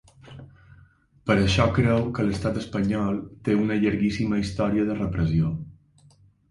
[1.31, 5.57] Per això creu que l’estat espanyol ‘té una llarguíssima història de repressió’.